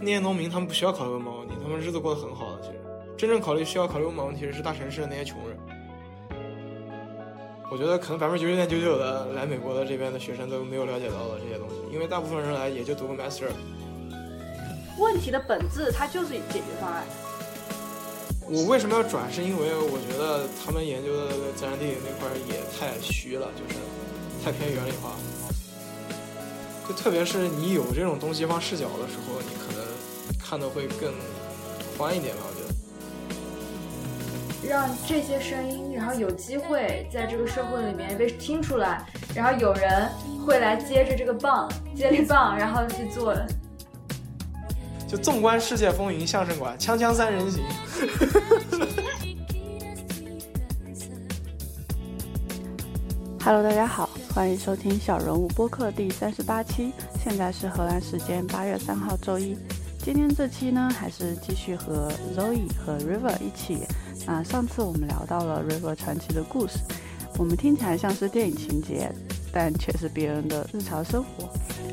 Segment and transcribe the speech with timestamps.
[0.00, 2.60] 那些农民他们不需要考虑温饱问题，他们日子过得很好的。
[2.62, 2.74] 其实，
[3.16, 5.56] 真正考虑需要考虑温饱问题的是大城市的那些穷人。
[7.70, 13.48] 我觉得可能百分之九十点九九的来美国的这边的学生都没有了解到的这些东西，因为大部分人来也就读个 master。
[14.98, 17.04] 问题的本质它就是解决方案。
[18.48, 19.30] 我为什么要转？
[19.32, 23.80] 是因为我觉得他们研究的自然地理那块也太虚了，就是
[24.44, 25.16] 太偏原理化。
[26.88, 29.84] 就特别是你有这种东西方视角的时候，你可能
[30.48, 31.12] 看的会更
[31.98, 32.42] 欢一点吧。
[32.46, 32.60] 我觉
[34.62, 39.04] 得，让这些声音，然后有机会在这个社会里面被听出来，
[39.34, 40.08] 然后有人
[40.46, 43.34] 会来接着这个棒，接力棒，然后去做。
[45.08, 47.64] 就纵观世界风云相声馆，锵锵三人行。
[53.44, 56.92] Hello，大家好，欢迎收听小人物播客第三十八期。
[57.22, 59.56] 现在是荷兰时间八月三号周一。
[60.06, 63.78] 今天这期呢，还是继续和 Zoe 和 River 一起。
[64.24, 66.78] 啊，上次我们聊到了 River 传奇的故事，
[67.36, 69.10] 我们听起来像是电影情节，
[69.52, 71.48] 但却是别人的日常生活。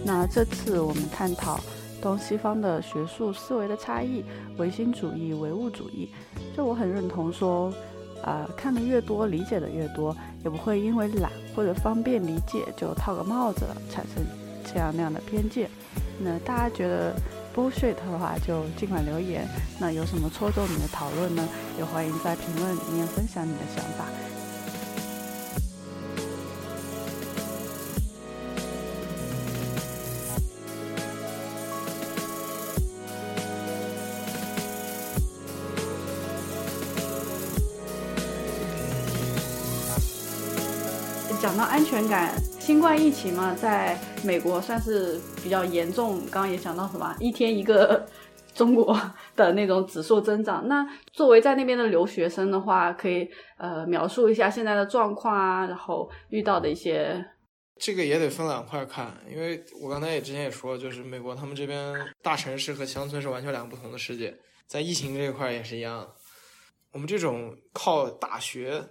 [0.06, 1.60] 那这次我们探讨。
[2.04, 4.24] 东西方的学术思维的差异，
[4.58, 6.10] 唯心主义、唯物主义，
[6.56, 7.74] 就我很认同说，
[8.22, 14.24] 啊，看的越多，理解的越多，也不会因为懒或者方便理解就套个帽子了，产生
[14.66, 15.68] 这样那样的偏见。
[16.20, 17.16] 那大家觉得
[17.56, 19.48] bullshit 的话，就尽管留言。
[19.80, 21.48] 那有什么戳中你的讨论呢？
[21.78, 24.06] 也欢迎在评论里面分享你的想法。
[41.42, 42.34] 讲到安全感，
[42.66, 46.20] 新冠疫情嘛，在美国算是比较严重。
[46.32, 48.08] 刚刚也讲到什么，一天一个
[48.56, 48.98] 中国
[49.36, 50.66] 的那种指数增长。
[50.70, 57.22] 那作为在那边的留学生的话，可以呃描述一下现在的状况啊，然后遇到的一些。
[57.76, 64.34] 这个也得分两块看，因为我刚才也之前也说，就是美国他们这边大城市和乡村是完全两个不同的世界，
[64.68, 66.08] 在疫情这一块也是一样。
[66.94, 68.82] 我们这种靠大学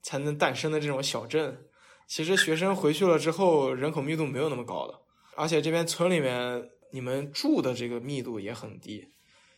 [0.00, 1.66] 才能诞生的这种小镇。
[2.10, 5.00] 其实学生回去了之后，人口密度没有那么高的，
[5.36, 9.06] 而且这边村里面你们住的这个密度也很低，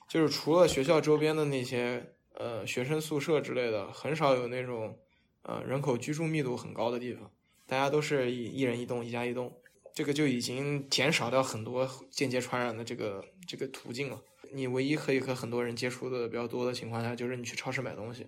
[0.06, 4.98] 就是除了学校周边的那些呃学生宿舍之类的，很少有那种
[5.44, 7.30] 呃人口居住密度很高的地方，
[7.66, 9.50] 大家都是一一人一栋，一家一栋，
[9.94, 14.20] 这个就已经减少掉很多间接传染的这个这个途径了。
[14.52, 18.26] 你唯一可以和很多人接触的比较多的情况下，就是你去超市买东西，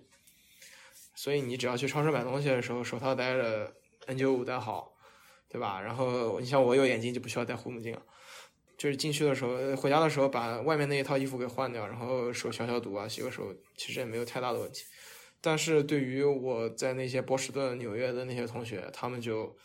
[1.13, 3.71] 所以你只要去超市买东西的时候，手套戴着。
[4.07, 4.93] N 九五戴好，
[5.49, 5.81] 对吧？
[5.81, 7.97] 然后你像我有眼镜就不需要戴护目镜，
[8.77, 14.83] 就是进去的时候，回家的时候把外面那一套衣服给换掉，然后手消消毒啊，洗个手，其实也没有太大的问题。
[15.41, 19.55] 但是对于我在那些波士顿、纽约的那些同学，他们就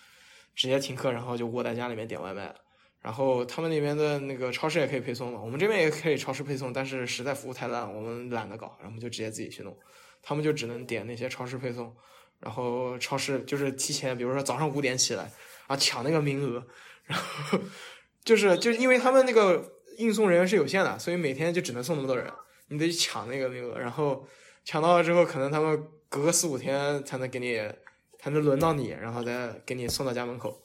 [0.55, 2.55] 直接停课，然后就窝在家里面点外卖了。
[3.01, 9.75] 然后他们那边的那个超市也可以配送嘛，我们这边也可以超市配送，但是实在服务太烂，我们懒得搞，然后我们就直接自己去弄。
[10.23, 11.97] 他们就只能点那些超市配送。
[12.41, 15.31] 然后超市就是提前，比如说早上五点起来，
[15.67, 16.67] 啊抢那个名额，
[17.05, 17.59] 然后
[18.25, 22.27] 就是就是因为他们那个运送人员是有限的，所以每天就只能送那么多人，
[22.69, 24.27] 你得抢那个名额，然后
[24.65, 27.61] 抢到了之后，可能他们隔个四五天才能给你，
[28.19, 30.63] 才能轮到你，然后再给你送到家门口，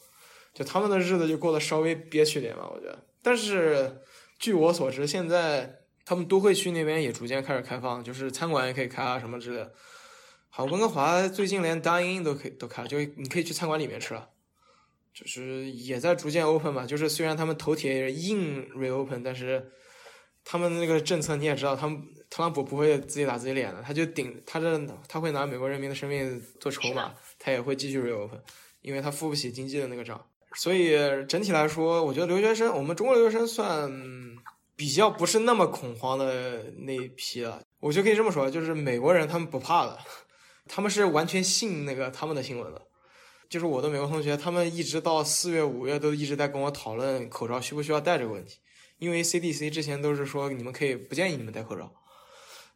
[0.53, 2.97] 就他们的日子就过得稍微憋屈点吧，我觉得。
[3.21, 4.01] 但是
[4.39, 9.73] 据我所知，现在他们都会区那边也逐渐开始开放，就是餐馆也可以开啊什么之类的。
[10.57, 14.29] 好，温哥华最近连 dine in 都可以都开了，就你可以去餐馆里面吃了，
[15.13, 16.85] 就是也在逐渐 open 嘛。
[16.85, 19.69] 就是虽然他们头铁硬 reopen，但是
[20.45, 24.79] 他们那个政策你也知道，他们特朗普不会自己打自己脸的，他就顶他这
[25.09, 28.39] 他会拿美国人民的生命做筹码，他也会继续 reopen，
[28.81, 30.25] 因为他付不起经济的那个账。
[30.55, 30.95] 所以
[31.25, 33.91] 整体来说，我觉得留学生，我们中国留学生算
[34.77, 37.61] 比较不是那么恐慌的那一批了。
[37.81, 39.99] 我就可以这么说，就是美国人他们不怕的。
[40.67, 42.81] 他们是完全信那个他们的新闻的，
[43.49, 48.57] 就是我的美国同学，他们一直到四月五月都一直在跟我讨论口罩需不需要戴这个问题，
[48.97, 51.91] 因为 CDC 之前都是说你们可以不建议你们戴口罩，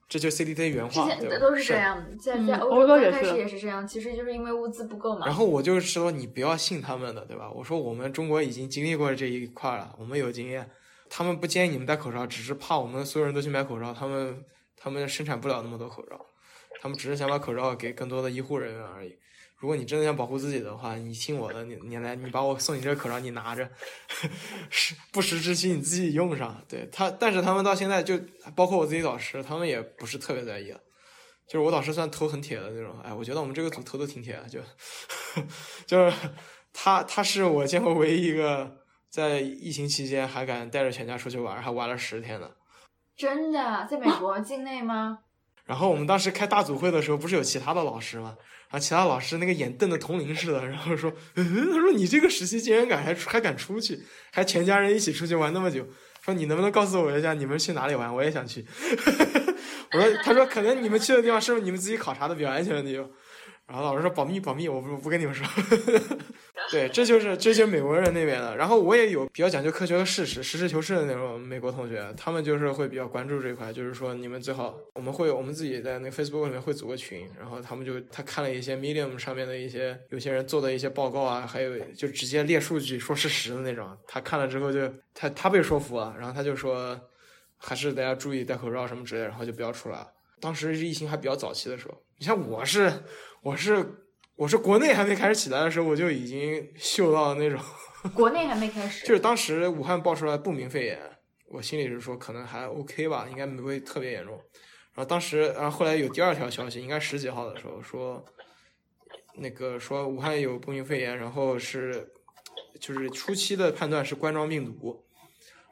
[0.07, 1.09] 这就是 CDC 原话。
[1.09, 5.25] 之前都是这样，在在欧洲开始也是这样，其实就是因为物资不够嘛。
[5.25, 7.49] 然后我就说你不要信他们的，对吧？
[7.49, 10.69] 我说我们中国已经经历过这一块了，我们有经验，
[11.09, 14.45] 他们不建议你们戴口罩，只是怕我们所有人都去买口罩，他们
[14.77, 16.19] 他们生产不了那么多口罩。
[16.81, 19.17] 他们只是想把口罩给更多的医护人员而已。
[19.57, 23.69] 如果你真的想保护自己的话，你听我的，你你来，你把我送你这个口罩，你拿着，
[24.71, 26.63] 是不时之需你自己用上。
[26.69, 28.17] 对他，但是他们到现在就
[28.55, 30.73] 包括我自己导师，他们也不是特别在意。
[31.45, 34.61] 就是我导师算头很铁的那种，哎，我觉得我们这个组头都挺铁的，就
[35.85, 36.15] 就是
[36.71, 38.77] 他，他是我见过唯一一个
[39.09, 42.55] 在疫情期间还敢带着全家出去玩，还玩了十天的。
[43.17, 45.19] 真的，在美国境内吗？
[45.69, 48.35] 然后我们当时开大组会的时候，不是有其他的老师吗？
[48.71, 53.99] 然后其他老师那个眼瞪得铜铃似的， 然后说：“嗯，他说你这个时期竟然敢还还敢出去，
[54.31, 55.87] 还全家人一起出去玩那么久，
[56.25, 58.11] 说你能不能告诉我一下你们去哪里玩？
[58.11, 58.65] 我也想去。”
[59.93, 63.07] 我说：“他说可能你们去的地方是不是你们自己考察的比较安全的地方？”
[63.69, 65.45] 然后老师说：“保密，保密，我不不跟你们说。”
[66.71, 68.55] 对，这就是这就是美国人那边的。
[68.55, 84.79] 然后我也有比较讲究科学和事实、实事求是的那种美国同学，他们就是会比较关注这一块，就是说你们最好，我们会我们自己在那 Facebook 里面会组个群，然后他们就他看了一些 Medium 上面的一些有些人做的一些报告啊，还有就直接列数据说事实的那种，他看了之后就
[85.15, 86.99] 他他被说服了，然后他就说
[87.57, 90.07] 还是大家注意戴口罩什么之类，然后就不要出来了。
[90.39, 92.93] 当时疫情还比较早期的时候，你像我是
[93.41, 94.05] 我是。
[94.39, 97.59] 我是国内还没开始起来的时候，我就已经嗅到那种。
[98.15, 99.03] 国内还没开始。
[99.05, 100.97] 就是当时武汉爆出来不明肺炎，
[101.49, 104.35] 我心里是说可能还 OK 吧，应该不会特别严重。
[104.93, 108.23] 然后当时，然后后来有第二条消息，应该十几号的时候说，
[109.35, 112.09] 那个说武汉有不明肺炎，然后是
[112.79, 115.05] 就是初期的判断是冠状病毒。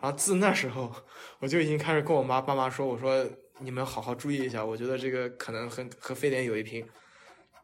[0.02, 0.94] 然后自那时候，
[1.40, 3.26] 我就已经开始跟我妈爸妈说，我说
[3.60, 6.86] 你们好好注意一下，我觉得这个可能和和非典有一拼。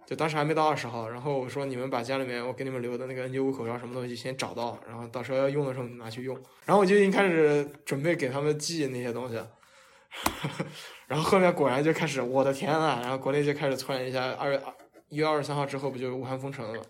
[0.05, 6.35] 就当时还没到二十号，然后我说你们把家里面我给你们留的那个 N95 口罩什么东西先找到，然后到时候要用的时候拿去用。
[6.65, 9.39] 然后我就已经开始准备给他们寄那些东西，
[11.07, 13.00] 然后后面果然就开始，我的天呐！
[13.01, 14.61] 然后国内就开始突然一下，二月
[15.09, 16.83] 一月二十三号之后不就武汉封城了？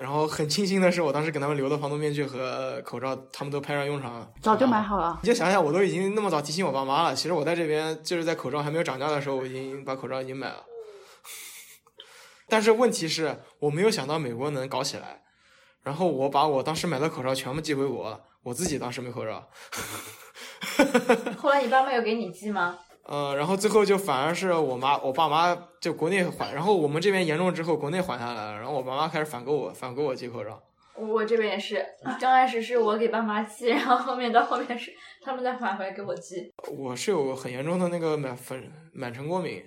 [0.00, 4.28] 然后很庆幸的是，我当时给他们留的防毒面具和口罩，他们都派上用场了。
[4.40, 5.20] 早就买好了。
[5.22, 7.14] 你就想想，我都已经那么早提醒我爸妈了。
[7.14, 10.64] 其实我在这边就是在口罩还没有涨价的时候，我已经把口罩已经买了。
[12.48, 15.22] 但是问题是我没有想到美国能搞起来，
[15.82, 19.48] 然后我把我当时买的口罩全部寄回国了，我自己当时没口罩。
[21.36, 22.78] 后来你爸妈有给你寄吗？
[23.04, 30.62] 呃，然后最后就反而是我妈、我爸妈就国内缓，然后我们这边严重之后，国内缓下来了，然后我爸妈开始反给我，反给我寄口罩。
[30.96, 31.84] 我这边也是，
[32.18, 34.90] 刚开始是我给爸妈寄，然后后面到后面是
[35.22, 36.50] 他们再返回来给我寄。
[36.78, 39.62] 我是有很严重的那个螨粉螨尘过敏。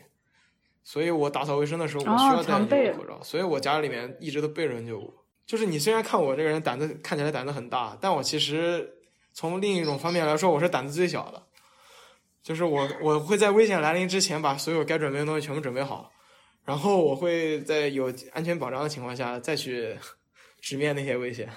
[0.89, 5.13] 所以我打扫卫生的时候，我需要戴 N95 口罩，所以我家里面一直都备着 N95。
[5.45, 8.89] 就是你虽然看我这个人胆子看起来胆子很大，但我其实
[9.33, 11.43] 从另一种方面来说，我是胆子最小的。
[12.41, 16.09] 就是我我会在危险来临之前把所有该准备的东西全部准备好，
[16.63, 19.93] 然后我会在有安全保障的情况下再去
[20.61, 21.49] 直面那些危险。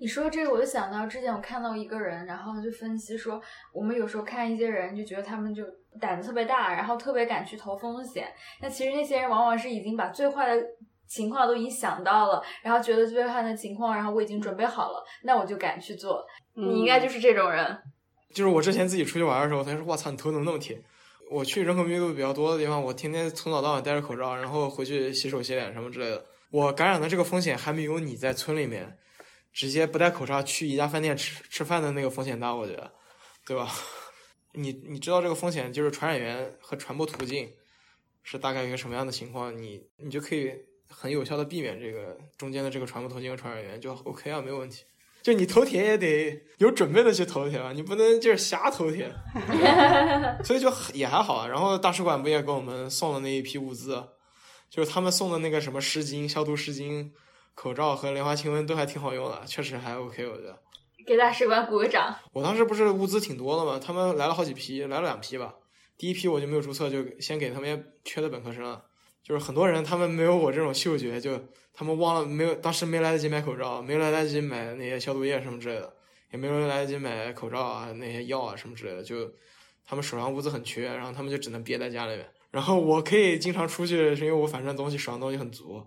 [0.00, 3.40] 你说这个，我就想到之前我看到一个人，然后就分析说，
[3.72, 5.64] 我们有时候看一些人就觉得他们就
[6.00, 8.28] 胆子特别大，然后特别敢去投风险。
[8.60, 10.64] 那其实那些人往往是已经把最坏的
[11.08, 16.24] 情况都已经想到了，然后觉得最坏的情况，然后我已经准备好了，那我就敢去做。
[16.54, 17.78] 你应该就是这种人。
[18.32, 20.80] 就是我之前自己出去玩的时候，他说：“我操，你头怎么那么铁？”
[21.30, 26.24] 我去人口密度比较多的地方，我天天从早到晚戴着口罩，然后回去洗手洗脸什么之类的。
[26.50, 28.96] 我感染的这个风险还没有你在村里面。
[29.52, 32.92] 直接不戴口罩去一家饭店吃吃饭的那个风险大，我觉得，
[33.46, 33.68] 对吧？
[34.54, 37.52] 你你知道这个风险就是传染源和传播途径
[38.22, 40.52] 是大概一个什么样的情况，你你就可以
[40.88, 44.84] 很有效的避免这个中间的这个传播途径和传染源，就 OK 啊，没有问题。
[45.22, 49.12] 就你头铁也得有准备的去头铁吧，你不能就是瞎头铁。
[50.44, 51.46] 所以就也还好啊。
[51.46, 54.02] 然后大使馆不也给我们送了那一批物资，
[54.70, 57.10] 就是他们送的那个什么湿巾、消毒湿巾。
[57.60, 60.56] 口罩和莲花清瘟都还挺好用的，确实还 OK，我觉得。
[61.04, 62.14] 给大使馆鼓个掌。
[62.32, 63.80] 我当时不是物资挺多的嘛？
[63.84, 65.52] 他们来了好几批，来了两批吧。
[65.96, 68.84] 第一批我就没有注册，就先给他们缺的本科生了。
[69.24, 71.36] 就是很多人他们没有我这种嗅觉，就
[71.74, 75.92] 他们忘了没有，当时没来得及买口罩，没来得及买那些消毒液什么之类的，
[76.30, 79.28] 也没有来得及买口罩啊那些药啊什么之类的，就
[79.84, 82.24] 他们手上物资很缺，然后他们就只能憋在家里面。
[82.52, 85.84] 然后我可以经常出去，是因为我反正东西手上东西很足。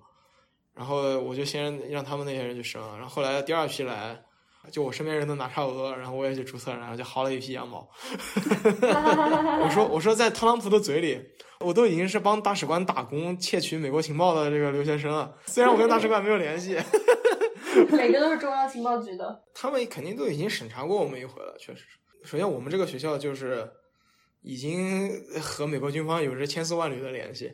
[0.75, 4.19] 然后我就先让他们那些人去生，然后后来第二批来，
[4.71, 7.87] 就我身边人都拿差不多，然后我也去注册，然后就薅了一批羊毛。
[9.63, 11.21] 我说我说在特朗普的嘴里，
[11.59, 16.77] 我都已经是帮大使馆打工窃取美国情报的这个留学生了，虽然我跟大使馆没有联系。
[17.89, 19.43] 每个都是中央情报局的。
[19.53, 21.97] 他们肯定都已经审查过我们一回了，确实是。
[22.23, 23.65] 首先我们这个学校就是
[24.41, 25.09] 已经
[25.41, 27.51] 和美国军方有着千丝万缕的联系。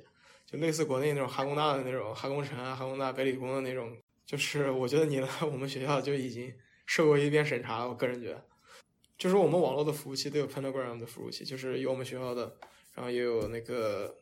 [0.47, 3.95] 就类似国内那种哈工大的那种哈工程啊、哈工大、北理工的那种。
[4.25, 6.53] 就是我觉得你来我们学校就已经
[6.85, 8.43] 受过一遍审查，我个人觉得，
[9.17, 12.57] 就是我们网络的服务器都有 Pentagram 的服务器，就是有我们学校的，
[12.93, 14.13] 然后也有那个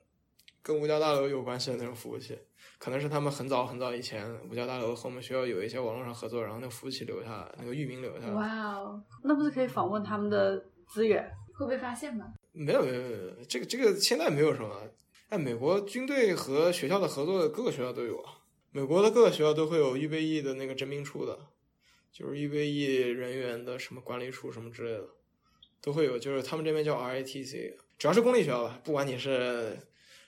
[0.62, 2.38] 跟五角大楼有关系的那种服务器。
[2.78, 8.34] 可能是他们很早很早以前，五角大楼和我们学校有一些网络上合作，然后那个服务器留下来，那个域名留下来。
[8.34, 11.28] 哇哦，那不是可以访问他们的资源？
[11.58, 12.32] 会被发现吗？
[12.52, 14.70] 没有没有没有，这个这个现在没有什么。
[15.36, 18.40] 哎，美国军队和学校的合作，各个学校都有啊。
[18.72, 21.38] 美国的各个学校都会有预备役的那个征兵处的，
[22.10, 25.10] 就是预备役人员的什么管理处什么之类的，
[25.82, 26.18] 都会有。
[26.18, 29.78] 就是他们这边叫 RATC，主要是公立学校吧，不管你是。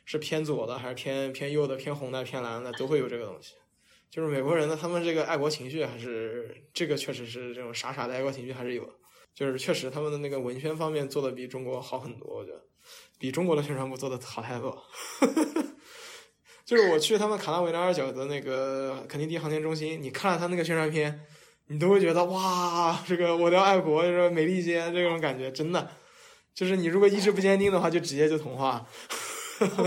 [0.04, 3.56] 是偏左的还是偏偏右的，偏红的偏蓝的，都会有这个东西。
[4.10, 8.90] 就是美国人呢，他们这个爱国情绪还是这个确实是这种傻傻的爱国情绪还是有。
[9.34, 12.66] 就是确实他们的那个文宣方面做的比中国好很多，我觉得
[13.18, 14.84] 比中国的宣传部做的好太多。
[16.66, 21.22] 就是我去他们卡纳维纳二角的那个肯尼迪航天中心，你看了他那个宣传片，
[21.68, 25.90] 你都会觉得哇，这个我的爱国，就是美利坚这种感觉，真的，
[26.54, 28.86] 就是你如果意志不坚定的话，就直接就同化。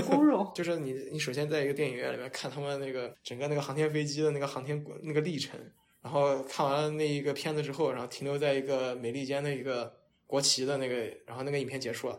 [0.09, 5.61] 光 荣，就是你，你首先在一个电影院里面看他们那个整个那个航天飞机的那个航天那个历程，
[6.03, 9.95] 然后看完了那一个片子之后，然后停留在一个美利坚的一个
[10.27, 10.97] 国旗的那个，
[11.27, 12.19] 然后那个影片结束了，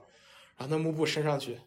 [0.61, 1.57] 然后那幕布升上去。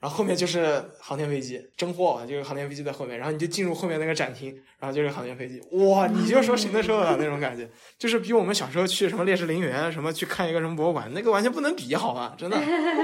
[0.00, 7.68] 然后后面就是航天飞机，真货，就是航天飞机在后面，然后你就进入后面那个展厅，然后就是航天飞机，哇，你就说谁能受得了那种感觉？
[7.96, 12.34] 就是比我们小时候去什么烈士陵园，什么去看一个什么博物馆，那个完全不能比，好吧？
[12.36, 12.60] 真的，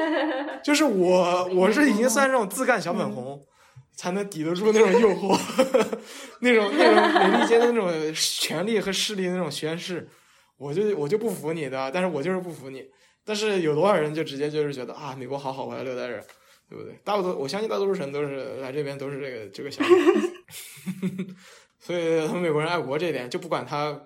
[0.62, 3.43] 就是我，我是已经算这种自干小粉红，
[3.97, 5.38] 才能抵得住那种诱惑，
[6.41, 10.07] 那种那种美利坚的那种权力和势力的那种宣誓，
[10.59, 12.85] 我就我就不服你的，但是我就是不服你。
[13.25, 16.25] 但是有多少人就直接就是觉得啊，美国好好，我要留在这儿。
[16.69, 16.99] 对不对？
[17.05, 19.95] 大多我相信大多数人都是来这边都是这个这个想法，
[21.79, 24.00] 所以他们美国人爱国这一点，就不管他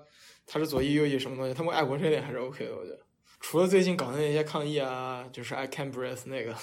[0.45, 2.75] 他是左翼右翼什么东西，他们爱国这点还是 OK 的。
[2.75, 2.99] 我觉得，
[3.39, 6.57] 除了最近搞的那些抗议啊，就是 I can't breathe 那个，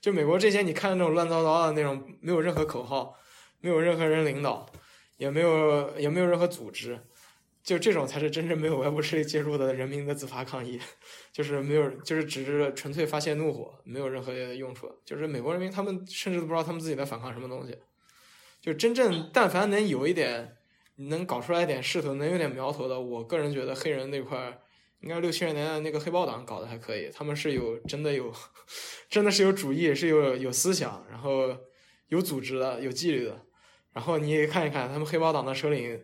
[0.00, 3.14] 就美国这些你看那种乱糟糟的那种，没有任何口号，
[3.60, 4.64] 没有任何人领导，
[5.18, 6.98] 也没有也没有任何组织。
[7.62, 10.80] 就这种才是真正没有外部势力介入的人民的自发抗议，
[11.32, 14.90] 就是没有，就是只是纯粹发泄怒火，没有任何用处。
[15.04, 17.78] 就是美国人民他们甚至都不知道他们自己在反抗什么东西。
[18.60, 20.56] 就真正但凡能有一点，
[20.96, 24.58] 能搞出来一点势头，能有点苗头的，我个人觉得黑人那块，
[25.00, 28.32] 应该六七十年代那个黑豹党搞得还可以，他们是有真的有，
[29.08, 31.56] 真的是有主义，是有有思想，然后
[32.08, 33.46] 有组织的，有纪律的。
[33.92, 36.02] 然后你也看一看他们黑豹党的首领。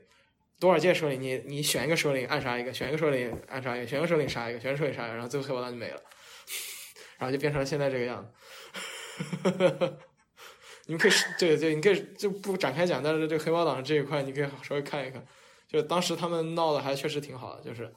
[0.60, 6.02] 多少届首领，你你选一个首领暗杀一个，选一个首领暗杀一个，选一个首领杀一个，选一个首领杀一个，然后最后黑豹党就没了，
[7.18, 8.32] 然后就变成了现在这个样子。
[10.86, 15.24] 你们可以对对，你可以就不展开讲，但是这个黑豹党这一块你可以稍微看一看，
[15.68, 17.92] 就当时他们闹的还确实挺好的，就是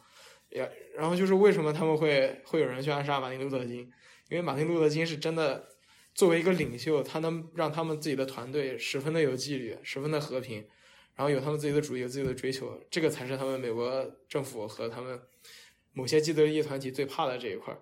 [0.49, 3.89] 也然后就是为什么他们会会有人去暗杀马丁路德金？
[4.29, 5.69] 因为马丁路德金是真的
[6.13, 10.67] 作为一个领袖，他能让他们自己的团队十分的有纪律，十分的和平。
[11.21, 15.21] 然后有他们自己的主义，有自己的追求，这个才是他们美国政府和他们
[15.93, 17.79] 某些既得利益团体最怕的这一块儿。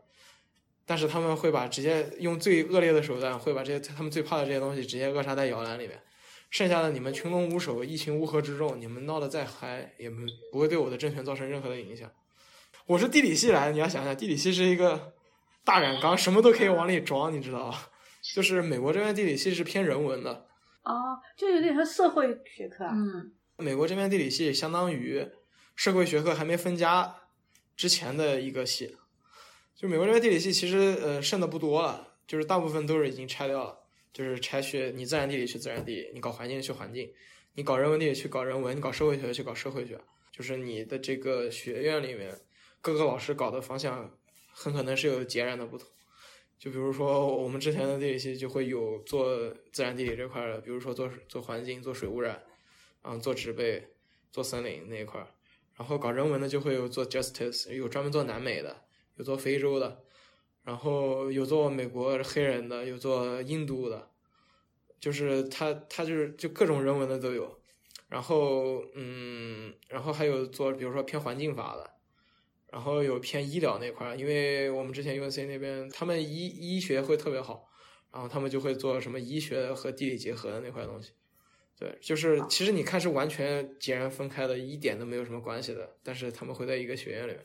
[0.86, 6.01] 但是他们会把直接用最恶劣的手段，会把这些他们最怕的这些东西直接扼杀在摇篮里面。
[6.50, 10.17] 剩下的你们群龙无首，一群乌合之众，你们闹得再嗨，也不
[10.51, 12.12] 不会对我的政权造成任何的影响。
[12.88, 15.13] 我是地理系来的，你要想想，地理系是一个
[15.63, 17.89] 大染缸，什么都可以往里装，你知道吧？
[18.36, 20.48] 就是美国这边地理系是偏人文的。
[20.83, 22.91] 哦，就有点像社会学科啊。
[22.93, 25.27] 嗯，美国这边地理系相当于
[25.75, 27.15] 社会学科还没分家
[27.75, 28.98] 之前的一个系。
[29.75, 33.79] 就美国这边地理系其实呃剩的不多了，就是大部分都是已经拆掉了，
[34.12, 37.09] 就是拆去你自然地理去自然地理，你搞环境去环境，
[37.53, 40.00] 你搞人文地理去搞人文，你搞社会学去搞社会学。
[40.31, 42.39] 就是你的这个学院里面
[42.81, 44.09] 各个老师搞的方向
[44.53, 45.86] 很可能是有截然的不同。
[46.59, 52.43] 就比如说，我们之前的地理系就会有做自然地理这块的，比如说做做环境、做水污染，
[53.01, 53.87] 啊，做植被、
[54.29, 55.27] 做森林那一块儿。
[55.77, 58.83] 然后搞人文的就会有做 justice，有专门做南美的，
[59.15, 60.03] 有做非洲的，
[60.63, 64.09] 然后有做美国黑人的，有做印度的，
[64.99, 67.57] 就是他他就是就各种人文的都有。
[68.09, 71.89] 然后嗯，然后还有做比如说偏环境法的。
[72.71, 77.67] 然后有偏医疗那块，因为我们之前 U N C 那边他们医医学会特别好，
[78.11, 81.11] 然后他们就会做什么医学和地理结合的那块东西。
[81.77, 87.39] 对，就是其实你看是完全截然分开的，一点都没有什么关系的，但是他们会在一个学院里面，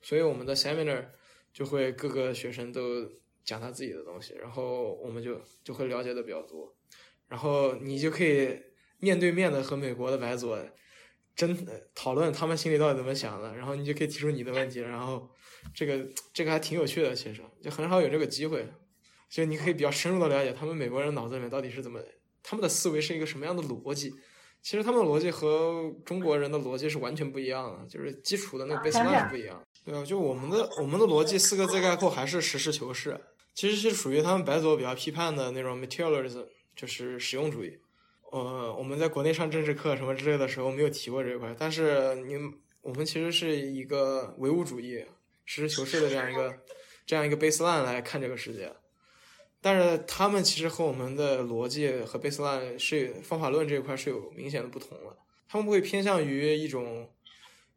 [0.00, 1.04] 所以我们的 seminar
[1.52, 3.06] 就会各个学生都
[3.44, 6.74] 讲他自己的东西，然后我们就就会了解的比较多，
[7.28, 8.58] 然后你就可以
[8.98, 10.58] 面对面的和美国的白左
[11.36, 15.28] 真讨论他们心里到底怎么想的，然后你就可以提出你的问题，然后
[15.74, 18.66] 这个这个还挺有趣的，其实就很少有这个机会，
[19.28, 22.00] 就你可以比较深入的了解他们美国人脑子里面到底是怎么，
[22.42, 24.14] 他们的思维是一个什么样的逻辑。
[24.62, 29.62] 其实他们的逻辑和中国人的逻辑是完全不一样的，就是基础的那个 baseline 不一样。
[29.84, 33.20] 对啊，就我们的我们的逻辑四个字概括还是实事求是，
[33.54, 37.78] 其实是属于他们白左比较批判的那种 materialism，就是实用主义。
[38.34, 42.34] 呃，我们在国内上政治课什么之类的时候没有提过这一块，但是你
[42.80, 45.04] 我们其实是一个唯物主义、
[45.44, 46.52] 实事求是的这样一个
[47.06, 48.72] 这样一个 baseline 来看这个世界。
[49.60, 55.16] 但是他们其实和我们的逻辑和 baseline 是方法论这一块是有明显的不同的。
[55.48, 57.08] 他们会偏向于一种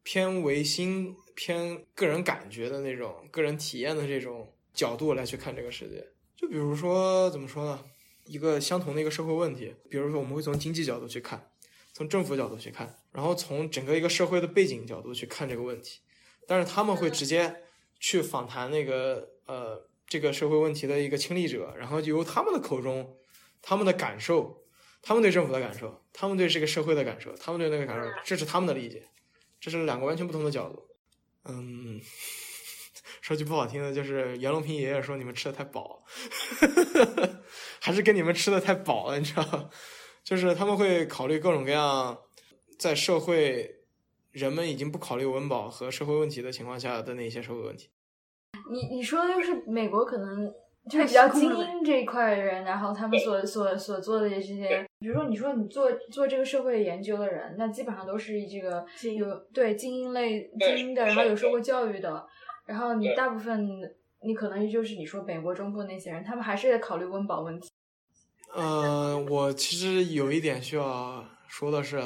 [0.02, 6.04] 偏唯心、偏个人感觉的那种、个人体验的这种角度来去看这个世界。
[6.34, 7.80] 就比如说，怎么说呢？
[8.28, 11.50] 一个相同的一个社会问题，比如说我们会从经济角度去看，
[11.92, 16.00] 从政府角度去看，然后从整个一个社会的背景角度去看这个问题。
[16.46, 17.62] 但是他们会直接
[17.98, 19.88] 去访谈那个呃。
[20.10, 23.14] 这个社会问题的一个亲历者，然后由他们的口中，
[23.60, 24.64] 他们的感受，
[25.02, 29.06] 他们对政府的感受，他们对这个社会的感受，他们对那个感受，这是他们的理解，
[29.60, 30.82] 这是两个完全不同的角度。
[31.44, 32.00] 嗯，
[33.28, 36.02] 说句不好听的，就是袁隆平爷爷说你们吃的太饱，
[37.78, 39.68] 还是跟你们吃的太饱了，你知道？
[40.24, 42.16] 就是他们会考虑各种各样，
[42.78, 43.70] 在社会
[44.32, 47.90] 人们已经不考虑温饱和社会问题的情况下的那些社会问题。
[48.70, 50.50] 你你说的就是美国可能
[50.90, 62.26] 就是比较精英这一块的人，然后他们所所所做的这些，比如说你说你做做这个社会研究的人，那基本上都是这个有对精英类精英的，然后有受过教育的，
[62.68, 63.66] 然后你大部分
[64.20, 67.70] 你可能就是你说美国中部那些人，他们还是在考虑温饱问题。
[68.54, 71.96] 呃，我其实有一点需要说的是，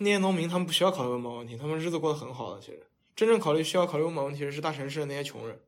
[0.00, 2.84] 那些农民他们不需要考虑温饱问题，他们日子过得很好的，其实。
[3.14, 5.60] 真正考虑需要考虑温饱问题的是大城市的那些穷人，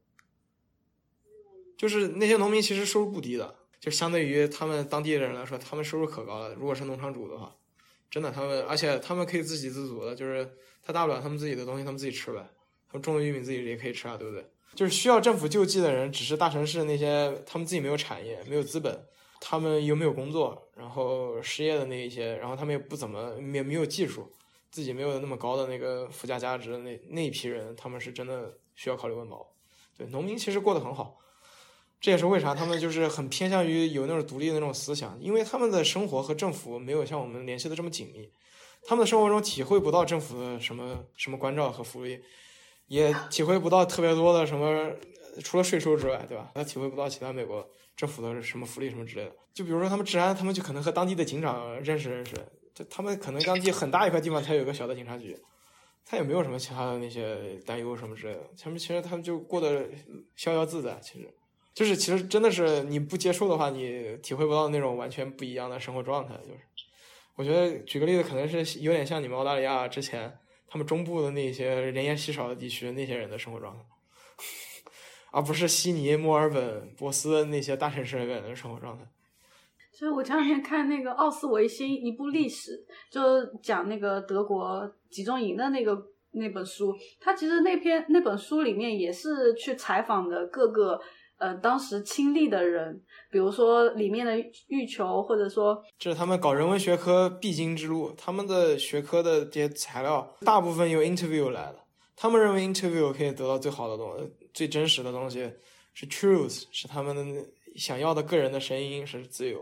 [1.76, 6.52] 就是那些农民其实收入不低的，就相对于他们当地的人来说，他们收入可高了。
[6.54, 7.54] 如果是农场主的话，
[8.10, 12.48] 真的他们，而且他们可以自给自足的，就是他大不了他们自己的东西他们自己吃呗，
[12.98, 14.44] 种的玉米自己也可以吃啊，对不对？
[14.74, 19.04] 就是需要政府救济的人，只是大城市那些他们自己没有产业、没有资本，
[19.40, 24.30] 他们又没有工作，然后失业的那一些，然后他们也不怎么也没有技术。
[24.72, 29.52] 自己没有那么高的那个附加价值的那那一批人，他们是真的需要考虑温饱。
[29.98, 31.18] 对，农民其实过得很好，
[32.00, 38.30] 这也是为啥他们就是很偏向于有那种独立的那种思想，因为他们的生活和政府没有像我们联系的这么紧密，
[38.84, 42.22] 他们的生活中体会不到政府的什么什么关照和福利，
[42.90, 44.90] 也体会不到特别多的什么
[45.44, 46.50] 除了税收之外，对吧？
[46.56, 47.64] 他体会不到其他美国
[47.96, 49.32] 政府的什么福利什么之类的。
[49.54, 52.34] 就比如说他们治安，他们就可能和当地的警长认识认识。
[52.88, 55.38] 他们可能当地很大一块地方才有个小的警察局，
[56.04, 58.40] 他也没有什么其他的那些担忧什么之类的。
[58.60, 59.86] 他们其实他们就过得
[60.34, 61.28] 逍遥自在，其实
[61.74, 66.34] 就是其实真的是你不接触的话，你体会不到那种完全不一样的生活状态。
[66.38, 66.60] 就是
[67.36, 70.38] 我觉得举个例子，可能是有点像你们澳大利亚之前
[70.70, 73.84] 他们中部的那些人烟稀少的地区那些人的生活状态，
[75.32, 79.04] 而不是悉尼、墨尔本、波斯那些大城市里面的生活状态。
[79.92, 86.96] 所以我前两天看那个奥斯维辛一部历史，就讲那个德国集中营的那个那本书。
[87.20, 90.98] 他其实那篇那本书里面也是去采访的各个
[91.40, 98.12] 呃当时亲历的人，比如说里面的欲求，或者说这是他们搞人文学科必经之路。
[98.16, 101.80] 他们的学科的这些材料大部分由 interview 来的，
[102.14, 105.50] 他们认为 interview 可以得到最好的东西，最真实的东西
[105.94, 109.58] 是 truth，是他们的想要的个人的声音，是自由。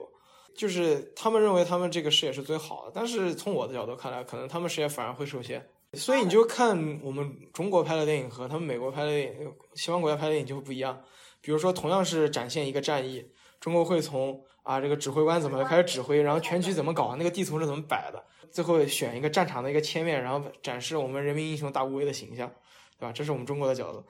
[0.56, 5.64] 就是他们认为他们这个视野是最好的，但是从我的角度看来，可能他们视野反而会受限。
[5.92, 11.00] 所以你就看我们中国拍的电影和他们美国拍的电影、西方国家拍的电影就会不一样。
[11.48, 13.26] 比如说，同样是展现一个战役，
[13.58, 22.52] 中国会从啊这个指挥官怎么开始指挥，然后全局怎么搞，那个地图是怎么摆的，最后选一个战场的一个切面，然后展示我们人民英雄大无畏的形象，
[23.00, 23.12] 对吧？
[23.12, 24.04] 这是我们中国的角度。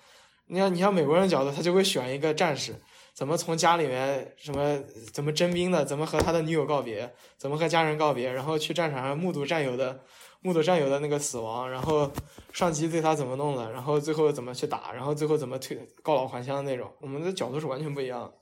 [0.49, 2.75] 你像，你像美国人的角度，他就会选一个战士。
[3.19, 4.79] 怎么从家里面什么
[5.13, 10.01] 怎么征兵的，怎么和他的女友告别，怎么和家人告别，然后去战场上目睹战友的
[10.41, 12.09] 目睹战友的那个死亡，然后
[12.53, 18.33] 上级对他怎么弄的，然后最后怎么去打，然后最后怎么退告老还乡的那种，我们的角度是完全不一样。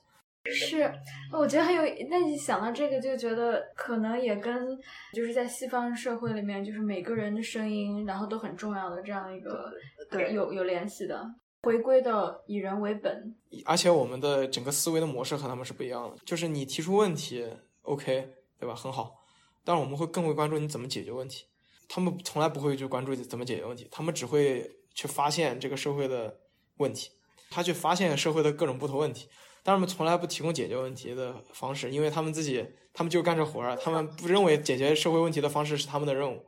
[0.44, 0.92] 是，
[1.32, 4.78] 我觉得还有，那你想到这个就觉得可能也跟
[5.14, 9.72] 就是在西方社会里面，就是每个人的声音，然后都很重要的这样一个
[10.10, 11.24] 对有有联系的。
[11.66, 13.34] 回归到以人为本。
[13.64, 17.44] 而且我们的整个思维的模式和他们是不一样的，就是你提出问题
[17.82, 18.72] ，OK，对吧？
[18.72, 19.24] 很好，
[19.64, 21.46] 但是我们会更会关注你怎么解决问题。
[21.88, 26.38] 他们从来不会去关注怎么解决问题，他们只会去发现这个社会的
[26.76, 27.10] 问题，
[27.50, 29.28] 他去发现社会的各种不同问题，
[29.64, 36.44] 但是他们从来不提供解决问题的方式，因为他们自己，他们就干这活儿，他们不认为解决社会问题的方式是他们的任务。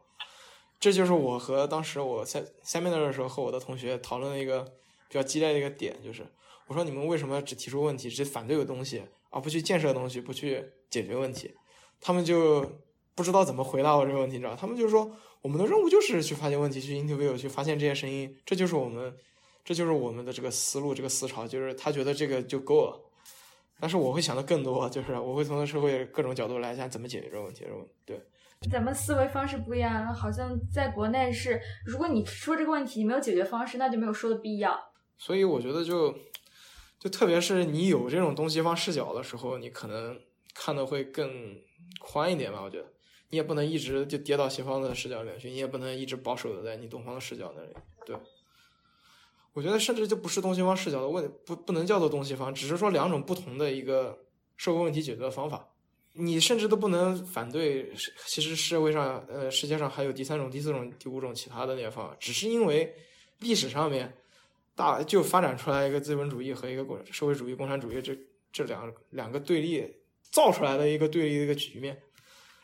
[0.78, 4.74] 这就是我和当时我在 seminar 的时候和我的同学讨论的一个
[5.08, 6.26] 比较激烈的一个点，就是
[6.66, 11.54] 我说你们为什么只提出问题，只反对的东西，而不去建设东西，不去解决问题？
[12.00, 12.64] 他们就
[13.14, 14.54] 不知道怎么回答我这个问题，你知道？
[14.54, 15.10] 他们就说。
[15.40, 19.16] 我们的任务就是去发现问题，去 interview，去发现这些声音，这就是我们，
[19.64, 23.00] 这就是我们的这个思路，这个思潮，就是他觉得这个就够了。
[23.78, 27.64] 但是我会想的更多，就是我会从社会各种角度来想怎么解决这个问题。
[28.04, 28.20] 对，
[28.68, 34.76] 咱们思维方式不一样，好像在国内是，如果你说这个问题没有解决方式，那就没有说的必要。
[35.18, 36.16] 所以我觉得就，
[36.98, 40.18] 就特别是你有这种东西方视角的时候，你可能
[40.54, 41.60] 看的会更
[42.00, 42.86] 宽一点吧，我觉得。
[43.30, 47.68] 你也不能一直就跌到西方的视角里面去，你也不能一直保守的在你东方的视角那里。
[48.06, 48.16] 对，
[49.52, 54.18] 我觉得甚至就不是东西方视角的问，不不能叫做东西方，只是说两种不同的一个
[54.56, 55.68] 社会问题解决的方法。
[56.14, 57.92] 你甚至都不能反对，
[58.24, 62.94] 其实社会上呃世界上还有第三种、第四种、第五种其他的那些方法，只是因为
[63.40, 64.16] 历史上面
[64.78, 68.16] 大就发展出来一个资本主义和一个共社会主义、共产主义这
[68.52, 69.92] 这两两个对立
[70.30, 72.00] 造出来的一个对立的一个局面。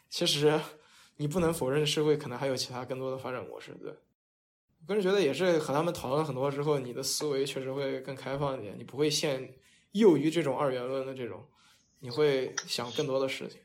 [0.08, 0.60] 其实，
[1.16, 3.90] 你不能否认社会可能还有其他更多的发展模式，对。
[3.90, 9.52] 我个人觉得也是和他们讨论很多之后，你的思维确实会更开放一点，你不会陷
[9.94, 11.44] 囿于这种二元论的这种，
[11.98, 13.60] 你会想更多的事情。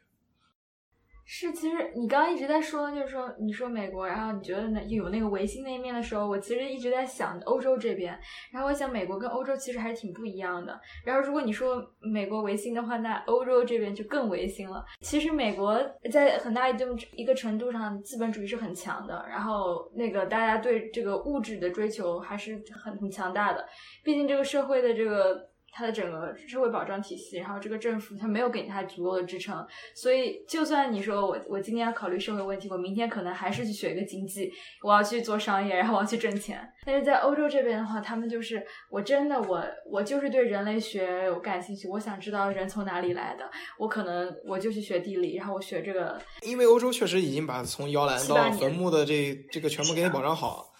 [1.31, 8.19] 是，其实你刚刚一直在说，就是说，你说美国，然后你觉得那有那个唯心那一面的时候，我其实一直在想欧洲这边，
[8.51, 10.81] 然后我想美国跟欧洲其实还是挺不一样的。
[11.05, 14.83] 然后如果你说美国唯心的话，那欧洲这边就更唯心了。
[15.01, 15.79] 其实美国
[16.11, 23.63] 在很大一定一个程度上，资本主义是很强的，然后那个大家对这个物质的追求还是很很强大的，
[24.03, 25.47] 毕竟这个社会的这个。
[25.71, 34.51] 它的整个社会保障体系，然后这个政府它没有给它足够的支撑，所以就算你说我我今天要考虑社会问题，我明天可能还是去学一个经济，
[34.83, 36.67] 我要去做商业，然后我要去挣钱。
[36.85, 46.19] 但是在欧洲这边的话，他们就是我真的我我就是对人类学有感兴趣，我想知道人从哪里来的，我可能我就去学地理，然后我学这个。
[46.41, 50.73] 因为欧洲确实已经把从摇篮到坟墓的这这个全部给你保障好，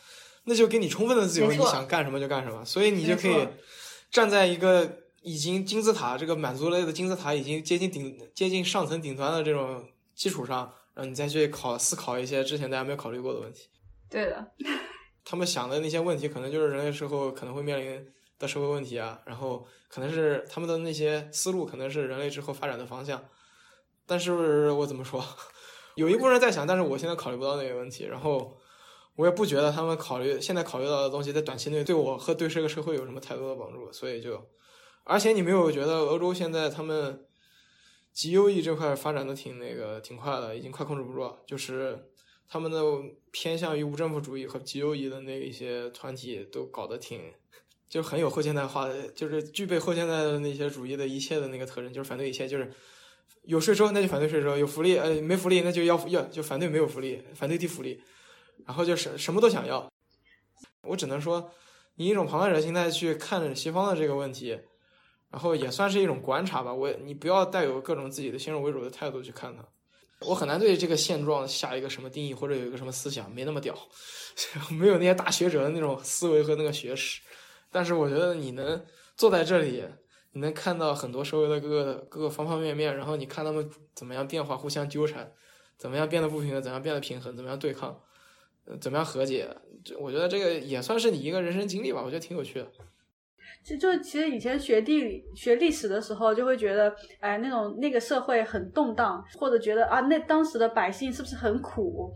[0.46, 3.48] 那就给你充分的自由，你想干什么就干什么，所以你就可以。
[4.12, 13.68] 站在一个已经金字塔这个满足类的金字塔已经接近顶接近上层顶端的这种基础上，然后你再去考思考一些之前大家没有考虑过的问题。
[14.10, 14.52] 对的，
[15.24, 23.24] 他们想的那些问题，可能就是人类社会可能会面临的社会问题啊，然后可能是他们的那些思路，可能是人类之后发展的方向。
[24.06, 25.24] 但是我怎么说，
[25.96, 28.58] 有一部分人在想，但是我现在考虑不到那个问题，然后。
[29.20, 34.42] 我也不觉得他们考虑现在考虑到的东西在短期内对我和对这个社会有什么太多的帮助，所以就，
[35.04, 37.26] 而且你没有觉得欧洲现在他们
[38.14, 41.38] 极优异这块发展的挺那个挺快的，已经快控制不住了。
[41.46, 42.00] 就是
[42.48, 42.82] 他们的
[43.30, 47.20] 偏向于无政府主义和极优异的那一些团体都搞得挺，
[47.90, 52.72] 就很有后现代化的，就是具备后现代的那些主义的一切的那个特征，就是反对一切，就是
[53.44, 58.02] 有税收那就反对税收，有福利呃没福利那就要要就反对没有福利，反对低福利。
[58.66, 59.92] 然后就是什么都想要，
[60.84, 61.52] 我只能说，
[61.96, 64.60] 以一种旁观者心态去看西方的这个问题，
[65.30, 66.74] 然后也算是一种观察吧。
[66.74, 69.64] 我你不要带有各种自己的先入为主的态度去看它。
[70.28, 73.74] 我很难对这个现状下一个什么定义，或者有一个什么思想，没那么屌，
[74.70, 77.22] 没有那些大学者的那种思维和那个学识。
[77.72, 78.84] 但是我觉得你能
[79.16, 79.86] 坐在这里，
[80.34, 85.32] 你能看到很多社会的各个各个方方面面，然后你看他们怎么样变化，互相纠缠，
[85.78, 87.98] 怎么样变得不平衡，怎样变得平衡，怎么样对抗。
[88.78, 89.48] 怎么样和解？
[89.84, 92.68] 就我觉得这个也算是你一个人生经历吧，我觉得挺有趣的。
[93.64, 102.12] 其实就其实以前学地理、学历史的时候，就会觉得，哎，那种那个社会很动荡，或者觉得啊，那当时的百姓是不是很苦？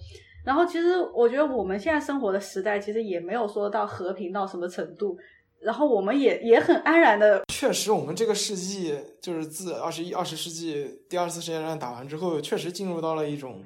[0.45, 5.17] 然后其实我觉得我们现在生活的时代，其实也没有说到和平到什么程度，
[5.61, 7.43] 然后我们也也很安然的。
[7.47, 13.63] 确实，我们这个世纪就是自二十一、二十世纪第二次世界大战打完之后，确实进入到了一种。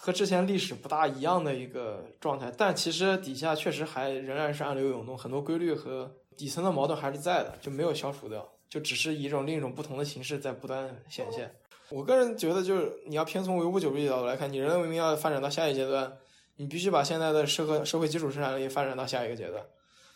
[0.00, 11.52] 和之前历史不大一样的一个状态，但其实底下确实还仍然是暗流涌动，很多规律和底层的矛盾还是在的，就没有消除掉，就只是以一种另一种不同的形式在不断显现。
[11.90, 16.16] 我个人觉得，就是你要偏从唯物主义角度来看，你人类文明要发展到下一阶段，
[16.56, 19.64] 你必须把现在的社会社会基础生产力发展到下一个阶段。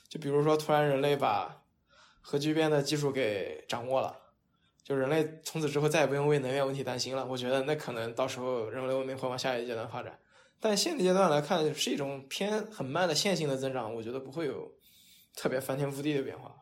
[0.08, 1.62] 就比如说，突然人类把
[2.20, 4.16] 核聚变的技术给掌握了，
[4.84, 7.24] 就人类从此之后再也不用为能源问题担心了。
[7.26, 10.18] 我觉得那可能到时候人类文明会往下一阶段发展。
[10.60, 14.72] 但现阶段来看，是一种偏很慢的线性的增长，我觉得不会有
[15.34, 16.54] 特别翻天覆地的变化，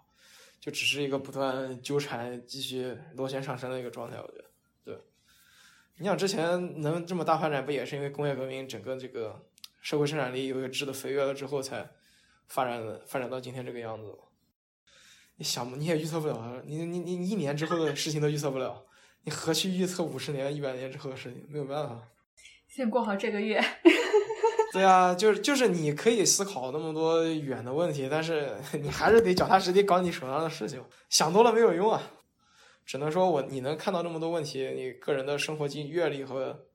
[0.58, 4.16] 就只是一个不断纠缠、继续螺旋上升的一个状态。
[4.16, 4.44] 我觉得，
[4.84, 4.98] 对。
[5.96, 9.44] 你想之前能这么大发展，不也是因为工业革命整个这个
[9.80, 11.90] 社会生产力有一个质的飞跃了之后才？
[12.52, 14.12] 发展发展到今天这个样子，
[15.40, 18.84] 你想你也预测不了，你你你一年之后的事情都预测不了，
[19.24, 21.42] 你何去预测五十年、一百年之后的事情？
[21.48, 21.98] 没有办法。
[22.68, 23.58] 先过好这个月。
[24.70, 30.84] 对啊，就是就是你可以思考那么多远的问题，但是你还是得脚踏实地搞你手上的事情。
[31.08, 32.02] 想多了没有用啊，
[32.84, 36.66] 只能说我你能看到那么多问题，你个人的生活经阅历和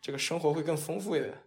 [0.00, 1.42] 这个生活会更丰富一点。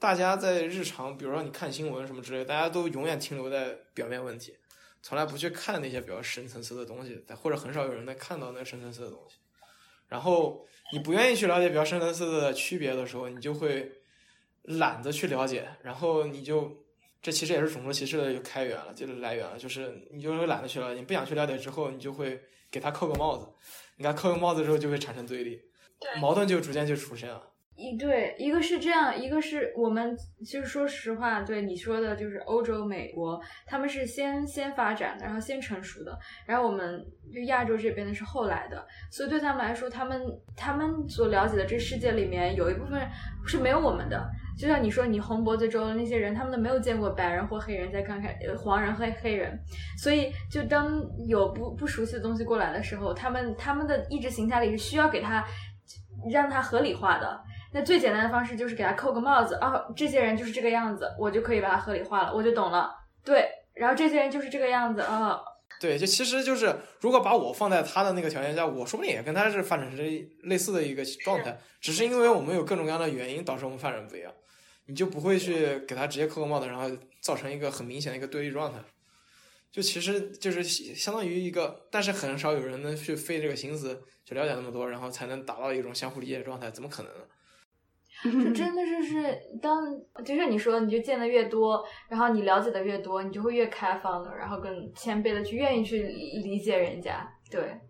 [0.00, 4.57] 大家在日常，比如说你看新闻什么之类，大家都永远停留在表面问题，
[5.02, 9.36] 从来不去看那些比较深层次的东西，或者很少有人能看到那深层次的东西。
[10.08, 13.92] 然后你不愿意去了解比较深层次的区别的时候，你就会
[14.62, 16.84] 懒得去了解，然后你就
[17.20, 23.46] 这其实也是种族歧视的开源了，就是来源了，就是你就会懒得去了解，你不想去了解之后，你就会给他扣个帽子，
[23.96, 25.60] 你给他扣个帽子之后就会产生对立，
[26.20, 27.42] 矛盾就逐渐就出现了。
[27.78, 37.00] 一对，一个是这样，一个是我们其实说实话，对你说的，就是欧洲、美国，他们是先先发展的，然后先成熟的，然后我们
[37.32, 40.20] 就亚洲这边的是后来的，所以对他们来说，他们
[40.56, 43.00] 他们所了解的这世界里面有一部分
[43.46, 49.56] 是没有我们的，就像你说你红脖子州的那些人，他们都没有见过白人或黑人，在看看黄人和黑人，
[49.96, 55.46] 所以就当有不不熟悉的东西过来的时候，他们他们的意识形态里是需要给他
[56.28, 57.40] 让他合理化的。
[57.72, 62.90] 那最简单的方式就是给他扣个帽子啊，这些人就是这个样子，我就可以把它合理化了，我就懂了。
[63.24, 65.38] 对，然后这些人就是这个样子啊。
[65.80, 74.32] 对，就其实就是如果把我放在他的那个条件下，我说不定也跟他是发展成类似的一个状态，只是因为我们有各种各样的原因导致我们发展不一样，
[74.86, 78.78] 你就不会去给他直接扣个帽子，然后造成一个很明显的一个对立状态。
[79.70, 87.20] 就其实就是相当于一个，但是很少有人能去费这个心思去了解那么多，然后才能达到一种相互理解的状态，怎么可能呢？
[88.24, 89.84] 就真的就是当，
[90.24, 97.26] 就像你说，你就见的越多，然后你了解的越多，你就会越开放的，然后更谦卑的去愿意去理解人家。
[97.50, 97.80] 对，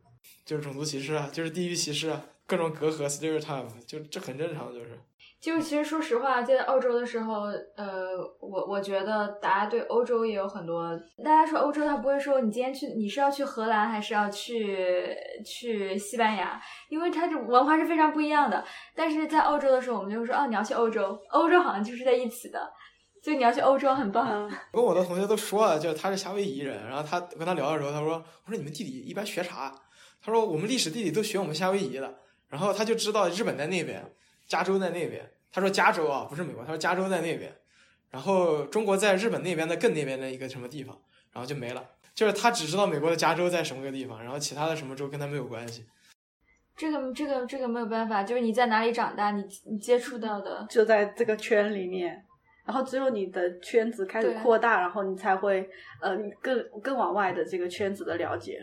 [0.44, 4.98] 就是种族歧视啊，就是地域歧视啊，各种隔阂 stereotype，就这很正常，就是。
[5.40, 7.42] 就其实说实话，在澳洲的时候，
[7.76, 8.08] 呃，
[8.40, 10.90] 我我觉得大家对欧洲也有很多。
[11.24, 16.60] 大家说欧洲，他不会说你今天去，你是要去荷兰还是要去去西班牙？
[16.88, 18.64] 因为它这文化是非常不一样的。
[18.96, 22.68] 但是在澳洲的时候，我们就说哦，你要去欧洲，欧洲好像就是在一起的，
[23.22, 24.50] 就你要去欧洲很棒。
[24.72, 29.72] 跟我的同学都说了，就是他是夏威夷人，然后他跟他聊的时候，他说我说你们地理一般学啥？
[30.20, 32.12] 他说我们历史地理都学我们夏威夷的，
[32.48, 34.04] 然后他就知道日本在那边。
[34.48, 37.54] 加州在那边，他说加州啊，不是美国，他说加州在那边，
[38.10, 40.98] 然后中国在日本那边的更那边的一个什么地方，
[41.32, 45.84] 然后就没了，就是他只知道美国的加州在什么个地方，然后其他的什么州跟他没有关系。
[46.74, 52.24] 这个这个这个没有办法，就是你在哪里长大，你你接触到的就在这个圈里面，
[52.64, 55.68] 然后只有你的圈子开始扩大，然后你才会
[56.00, 58.60] 呃更更往外的这个圈子的了解。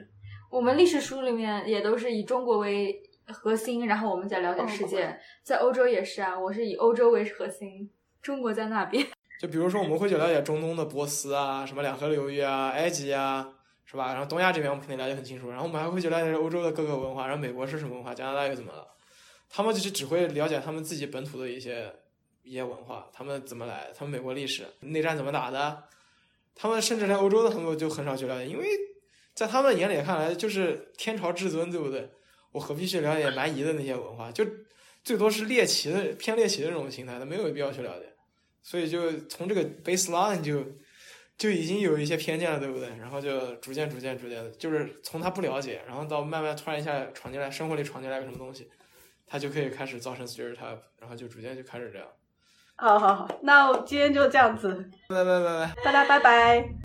[0.50, 3.00] 我们历史书里面也都是以中国为。
[3.28, 5.20] 核心，然后我们再了解世界。
[5.44, 7.90] 在欧洲也是啊，我是以欧洲为核心，
[8.22, 9.06] 中国在那边。
[9.42, 13.54] 就比如说，我们会去了解中东的波斯啊，什么两河流域啊，埃及啊，
[13.86, 14.14] 是吧？
[14.14, 15.50] 然后东亚这边我们肯定了解很清楚。
[15.50, 18.88] 然后我们还会去了解欧洲的各个文化，然后美国是什么文化，加拿大又怎么了？
[19.50, 21.94] 他们就是只会了解他们自己本土的一些
[22.44, 25.84] 一些文化，他们怎么来，他们美国历史内战怎么打的，
[26.56, 28.66] 他们甚至连欧洲的他们就很少去了解，因为
[29.34, 32.10] 在他们眼里看来就是天朝至尊，对不对？
[32.56, 34.32] 我何必去了解蛮夷的那些文化？
[34.32, 34.46] 就
[35.04, 38.06] 最多是猎奇的偏猎奇的这种形态，他没有必要去了解。
[38.64, 40.64] 所以就从这个 baseline 就
[41.38, 42.88] 就已经有一些偏见了，对不对？
[42.98, 48.70] 然后就逐渐逐渐逐渐的，就是从他不了解，然后到慢慢突然一下闯进来，生活里闯进来个什么东西，
[49.28, 52.08] 他就可以开始造成 stereotype，然后就逐渐就开始这样。
[52.78, 56.85] 好好好，那我今天就这样子，拜拜拜拜，大家拜拜。